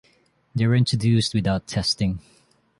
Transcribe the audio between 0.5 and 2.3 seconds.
They were introduced without testing.